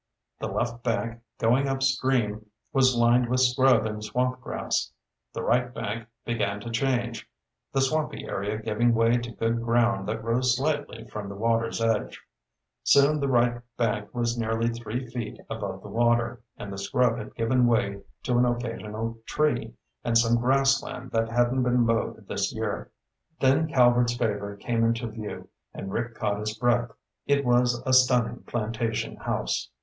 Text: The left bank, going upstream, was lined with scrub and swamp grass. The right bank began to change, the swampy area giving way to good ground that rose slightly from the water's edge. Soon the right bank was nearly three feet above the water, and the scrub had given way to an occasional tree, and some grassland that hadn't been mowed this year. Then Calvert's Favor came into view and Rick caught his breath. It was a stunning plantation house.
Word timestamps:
The 0.39 0.47
left 0.47 0.81
bank, 0.81 1.21
going 1.37 1.67
upstream, 1.67 2.47
was 2.73 2.95
lined 2.97 3.29
with 3.29 3.39
scrub 3.39 3.85
and 3.85 4.03
swamp 4.03 4.41
grass. 4.41 4.91
The 5.31 5.43
right 5.43 5.71
bank 5.71 6.07
began 6.25 6.59
to 6.61 6.71
change, 6.71 7.29
the 7.71 7.81
swampy 7.81 8.23
area 8.25 8.57
giving 8.59 8.95
way 8.95 9.17
to 9.19 9.29
good 9.31 9.61
ground 9.61 10.07
that 10.07 10.23
rose 10.23 10.57
slightly 10.57 11.07
from 11.07 11.29
the 11.29 11.35
water's 11.35 11.79
edge. 11.83 12.19
Soon 12.83 13.19
the 13.19 13.27
right 13.27 13.61
bank 13.77 14.09
was 14.11 14.39
nearly 14.39 14.69
three 14.69 15.05
feet 15.05 15.39
above 15.51 15.83
the 15.83 15.89
water, 15.89 16.41
and 16.57 16.73
the 16.73 16.79
scrub 16.79 17.19
had 17.19 17.35
given 17.35 17.67
way 17.67 18.01
to 18.23 18.39
an 18.39 18.45
occasional 18.45 19.19
tree, 19.27 19.75
and 20.03 20.17
some 20.17 20.37
grassland 20.37 21.11
that 21.11 21.29
hadn't 21.29 21.61
been 21.61 21.81
mowed 21.85 22.25
this 22.27 22.51
year. 22.51 22.89
Then 23.39 23.67
Calvert's 23.67 24.17
Favor 24.17 24.55
came 24.55 24.83
into 24.83 25.11
view 25.11 25.47
and 25.75 25.93
Rick 25.93 26.15
caught 26.15 26.39
his 26.39 26.57
breath. 26.57 26.89
It 27.27 27.45
was 27.45 27.83
a 27.85 27.93
stunning 27.93 28.41
plantation 28.47 29.15
house. 29.17 29.69